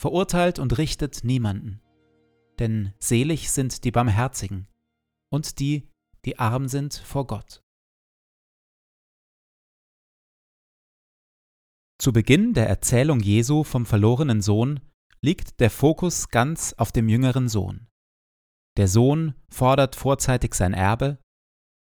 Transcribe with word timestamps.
verurteilt 0.00 0.58
und 0.58 0.78
richtet 0.78 1.24
niemanden. 1.24 1.82
Denn 2.58 2.94
selig 2.98 3.50
sind 3.50 3.84
die 3.84 3.90
Barmherzigen 3.90 4.66
und 5.30 5.58
die, 5.58 5.90
die 6.24 6.38
arm 6.38 6.68
sind 6.68 6.94
vor 6.94 7.26
Gott. 7.26 7.62
Zu 11.98 12.14
Beginn 12.14 12.54
der 12.54 12.66
Erzählung 12.66 13.20
Jesu 13.20 13.62
vom 13.62 13.84
verlorenen 13.84 14.40
Sohn 14.40 14.80
liegt 15.20 15.60
der 15.60 15.68
Fokus 15.68 16.30
ganz 16.30 16.72
auf 16.78 16.92
dem 16.92 17.10
jüngeren 17.10 17.50
Sohn. 17.50 17.86
Der 18.78 18.88
Sohn 18.88 19.34
fordert 19.50 19.96
vorzeitig 19.96 20.54
sein 20.54 20.72
Erbe, 20.72 21.18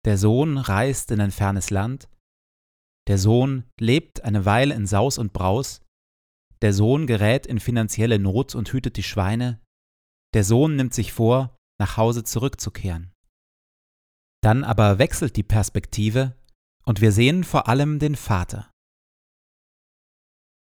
der 0.06 0.18
Sohn 0.18 0.58
reist 0.58 1.12
in 1.12 1.20
ein 1.20 1.32
fernes 1.32 1.72
Land, 1.72 2.08
der 3.08 3.18
Sohn 3.18 3.66
lebt 3.78 4.24
eine 4.24 4.46
Weile 4.46 4.76
in 4.76 4.88
Saus 4.88 5.18
und 5.18 5.34
Braus, 5.34 5.82
der 6.62 6.74
Sohn 6.74 7.08
gerät 7.08 7.46
in 7.46 7.60
finanzielle 7.60 8.20
Not 8.20 8.56
und 8.56 8.72
hütet 8.72 8.98
die 8.98 9.04
Schweine. 9.04 9.62
Der 10.34 10.44
Sohn 10.44 10.76
nimmt 10.76 10.94
sich 10.94 11.14
vor, 11.14 11.56
nach 11.80 11.98
Hause 11.98 12.24
zurückzukehren. 12.24 13.14
Dann 14.42 14.64
aber 14.64 15.00
wechselt 15.00 15.36
die 15.36 15.44
Perspektive 15.44 16.36
und 16.86 17.02
wir 17.02 17.12
sehen 17.12 17.44
vor 17.44 17.68
allem 17.68 18.00
den 18.00 18.16
Vater. 18.16 18.72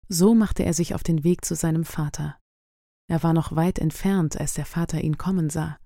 So 0.09 0.35
machte 0.35 0.63
er 0.63 0.73
sich 0.73 0.93
auf 0.93 1.03
den 1.03 1.23
Weg 1.23 1.43
zu 1.43 1.55
seinem 1.55 1.85
Vater. 1.85 2.37
Er 3.09 3.23
war 3.23 3.33
noch 3.33 3.55
weit 3.55 3.79
entfernt, 3.79 4.39
als 4.39 4.53
der 4.53 4.65
Vater 4.65 5.01
ihn 5.01 5.17
kommen 5.17 5.49
sah. 5.49 5.77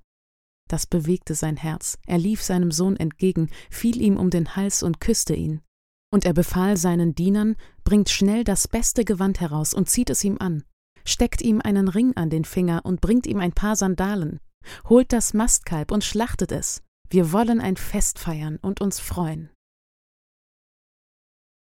Das 0.70 0.86
bewegte 0.86 1.34
sein 1.34 1.56
Herz. 1.56 1.98
Er 2.06 2.18
lief 2.18 2.44
seinem 2.44 2.72
Sohn 2.72 2.98
entgegen, 2.98 3.50
fiel 3.72 4.02
ihm 4.02 4.18
um 4.18 4.30
den 4.30 4.56
Hals 4.56 4.84
und 4.84 5.00
küsste 5.00 5.34
ihn. 5.34 5.62
Und 6.10 6.26
er 6.26 6.34
befahl 6.34 6.78
seinen 6.78 7.16
Dienern, 7.16 7.56
bringt 7.84 8.10
schnell 8.10 8.44
das 8.44 8.68
beste 8.68 9.04
Gewand 9.04 9.42
heraus 9.42 9.74
und 9.74 9.90
zieht 9.90 10.10
es 10.10 10.24
ihm 10.24 10.38
an, 10.40 10.64
steckt 11.04 11.42
ihm 11.42 11.62
einen 11.62 11.88
Ring 11.88 12.16
an 12.16 12.30
den 12.30 12.46
Finger 12.46 12.86
und 12.86 13.02
bringt 13.02 13.28
ihm 13.28 13.40
ein 13.40 13.52
paar 13.52 13.76
Sandalen, 13.76 14.40
holt 14.88 15.12
das 15.12 15.34
Mastkalb 15.34 15.92
und 15.92 16.04
schlachtet 16.04 16.52
es. 16.52 16.82
Wir 17.10 17.32
wollen 17.32 17.62
ein 17.62 17.78
Fest 17.78 18.20
feiern 18.20 18.58
und 18.58 18.82
uns 18.82 19.00
freuen. 19.00 19.50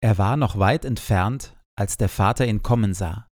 Er 0.02 0.18
war 0.18 0.38
noch 0.38 0.58
weit 0.58 0.86
entfernt, 0.86 1.58
als 1.78 1.98
der 1.98 2.10
Vater 2.10 2.48
ihn 2.48 2.64
kommen 2.64 2.94
sah. 2.94 3.28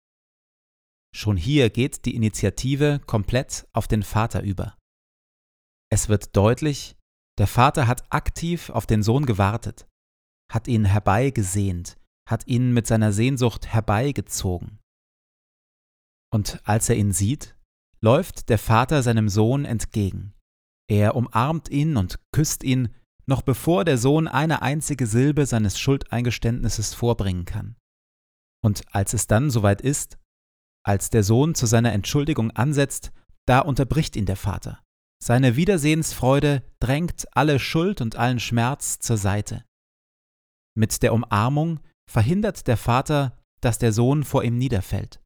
Schon 1.15 1.37
hier 1.37 1.69
geht 1.69 2.05
die 2.05 2.15
Initiative 2.15 2.99
komplett 3.05 3.67
auf 3.73 3.87
den 3.87 4.03
Vater 4.03 4.43
über. 4.43 4.77
Es 5.89 6.09
wird 6.09 6.35
deutlich, 6.35 6.97
der 7.37 7.47
Vater 7.47 7.87
hat 7.87 8.11
aktiv 8.11 8.69
auf 8.69 8.85
den 8.85 9.03
Sohn 9.03 9.25
gewartet 9.25 9.87
hat 10.51 10.67
ihn 10.67 10.85
herbeigesehnt, 10.85 11.97
hat 12.27 12.47
ihn 12.47 12.73
mit 12.73 12.87
seiner 12.87 13.11
Sehnsucht 13.11 13.67
herbeigezogen. 13.67 14.79
Und 16.33 16.61
als 16.65 16.89
er 16.89 16.95
ihn 16.95 17.13
sieht, 17.13 17.55
läuft 18.01 18.49
der 18.49 18.59
Vater 18.59 19.01
seinem 19.03 19.29
Sohn 19.29 19.65
entgegen. 19.65 20.33
Er 20.89 21.15
umarmt 21.15 21.69
ihn 21.69 21.97
und 21.97 22.19
küsst 22.31 22.63
ihn, 22.63 22.93
noch 23.25 23.41
bevor 23.41 23.83
der 23.83 23.97
Sohn 23.97 24.27
eine 24.27 24.61
einzige 24.61 25.05
Silbe 25.05 25.45
seines 25.45 25.79
Schuldeingeständnisses 25.79 26.93
vorbringen 26.93 27.45
kann. 27.45 27.75
Und 28.63 28.83
als 28.93 29.13
es 29.13 29.27
dann 29.27 29.49
soweit 29.49 29.81
ist, 29.81 30.17
als 30.85 31.09
der 31.09 31.23
Sohn 31.23 31.53
zu 31.53 31.65
seiner 31.65 31.91
Entschuldigung 31.91 32.51
ansetzt, 32.51 33.11
da 33.45 33.59
unterbricht 33.59 34.15
ihn 34.15 34.25
der 34.25 34.37
Vater. 34.37 34.81
Seine 35.21 35.55
Wiedersehensfreude 35.55 36.63
drängt 36.79 37.25
alle 37.35 37.59
Schuld 37.59 38.01
und 38.01 38.15
allen 38.15 38.39
Schmerz 38.39 38.99
zur 38.99 39.17
Seite. 39.17 39.65
Mit 40.77 41.01
der 41.01 41.11
Umarmung 41.11 41.79
verhindert 42.07 42.67
der 42.67 42.77
Vater, 42.77 43.35
dass 43.61 43.79
der 43.79 43.91
Sohn 43.91 44.23
vor 44.23 44.43
ihm 44.43 44.59
niederfällt. 44.59 45.19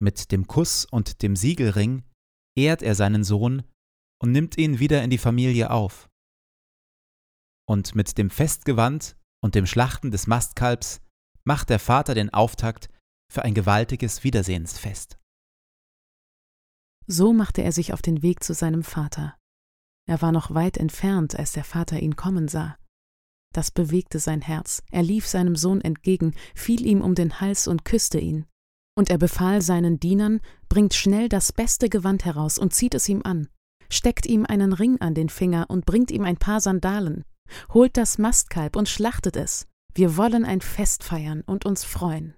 Mit 0.00 0.30
dem 0.30 0.46
Kuss 0.46 0.84
und 0.84 1.22
dem 1.22 1.34
Siegelring 1.34 2.04
ehrt 2.56 2.82
er 2.82 2.94
seinen 2.94 3.24
Sohn 3.24 3.64
und 4.22 4.30
nimmt 4.30 4.56
ihn 4.56 4.78
wieder 4.78 5.02
in 5.02 5.10
die 5.10 5.18
Familie 5.18 5.72
auf. 5.72 6.08
Und 7.68 7.96
mit 7.96 8.16
dem 8.16 8.30
Festgewand 8.30 9.16
und 9.42 9.56
dem 9.56 9.66
Schlachten 9.66 10.12
des 10.12 10.28
Mastkalbs 10.28 11.00
macht 11.44 11.68
der 11.68 11.80
Vater 11.80 12.14
den 12.14 12.32
Auftakt 12.32 12.88
für 13.32 13.42
ein 13.42 13.54
gewaltiges 13.54 14.22
Wiedersehensfest. 14.22 15.18
So 17.08 17.32
machte 17.32 17.62
er 17.62 17.72
sich 17.72 17.92
auf 17.92 18.02
den 18.02 18.22
Weg 18.22 18.44
zu 18.44 18.54
seinem 18.54 18.84
Vater. 18.84 19.36
Er 20.08 20.22
war 20.22 20.30
noch 20.30 20.54
weit 20.54 20.76
entfernt, 20.76 21.36
als 21.36 21.52
der 21.52 21.64
Vater 21.64 21.98
ihn 21.98 22.14
kommen 22.14 22.46
sah. 22.46 22.77
Das 23.54 23.70
bewegte 23.70 24.18
sein 24.18 24.40
Herz, 24.40 24.82
er 24.90 25.02
lief 25.02 25.26
seinem 25.26 25.56
Sohn 25.56 25.80
entgegen, 25.80 26.34
fiel 26.54 26.86
ihm 26.86 27.00
um 27.00 27.14
den 27.14 27.40
Hals 27.40 27.66
und 27.66 27.84
küsste 27.84 28.18
ihn. 28.18 28.46
Und 28.96 29.10
er 29.10 29.18
befahl 29.18 29.62
seinen 29.62 30.00
Dienern, 30.00 30.40
bringt 30.68 30.94
schnell 30.94 31.28
das 31.28 31.52
beste 31.52 31.88
Gewand 31.88 32.24
heraus 32.24 32.58
und 32.58 32.74
zieht 32.74 32.94
es 32.94 33.08
ihm 33.08 33.22
an, 33.24 33.48
steckt 33.90 34.26
ihm 34.26 34.44
einen 34.44 34.72
Ring 34.72 35.00
an 35.00 35.14
den 35.14 35.28
Finger 35.28 35.66
und 35.68 35.86
bringt 35.86 36.10
ihm 36.10 36.24
ein 36.24 36.36
paar 36.36 36.60
Sandalen, 36.60 37.24
holt 37.72 37.96
das 37.96 38.18
Mastkalb 38.18 38.76
und 38.76 38.88
schlachtet 38.88 39.36
es. 39.36 39.66
Wir 39.94 40.16
wollen 40.16 40.44
ein 40.44 40.60
Fest 40.60 41.02
feiern 41.02 41.42
und 41.42 41.64
uns 41.64 41.84
freuen. 41.84 42.34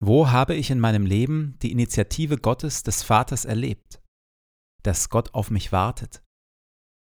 Wo 0.00 0.30
habe 0.30 0.54
ich 0.54 0.70
in 0.70 0.80
meinem 0.80 1.06
Leben 1.06 1.58
die 1.62 1.72
Initiative 1.72 2.36
Gottes 2.36 2.82
des 2.82 3.02
Vaters 3.02 3.44
erlebt? 3.44 4.02
Dass 4.82 5.08
Gott 5.08 5.32
auf 5.34 5.50
mich 5.50 5.72
wartet, 5.72 6.22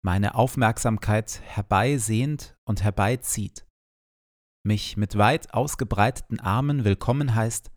meine 0.01 0.35
Aufmerksamkeit 0.35 1.41
herbeisehnt 1.43 2.57
und 2.63 2.83
herbeizieht, 2.83 3.65
mich 4.63 4.97
mit 4.97 5.17
weit 5.17 5.53
ausgebreiteten 5.53 6.39
Armen 6.39 6.85
willkommen 6.85 7.35
heißt 7.35 7.71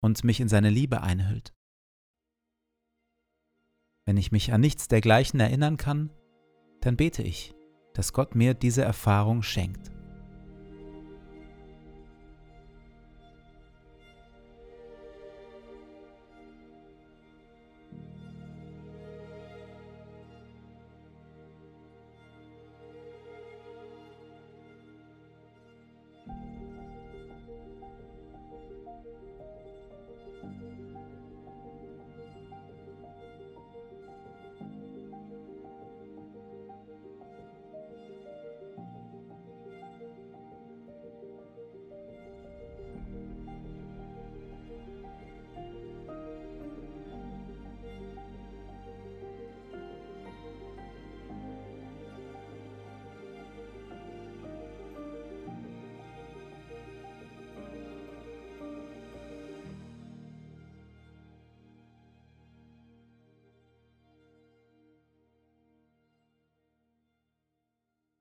und 0.00 0.22
mich 0.24 0.40
in 0.40 0.48
seine 0.48 0.70
Liebe 0.70 1.00
einhüllt. 1.02 1.54
Wenn 4.06 4.16
ich 4.16 4.30
mich 4.30 4.52
an 4.52 4.60
nichts 4.60 4.86
dergleichen 4.86 5.40
erinnern 5.40 5.76
kann, 5.76 6.12
dann 6.80 6.96
bete 6.96 7.22
ich, 7.22 7.54
dass 7.94 8.12
Gott 8.12 8.36
mir 8.36 8.54
diese 8.54 8.82
Erfahrung 8.82 9.42
schenkt. 9.42 9.95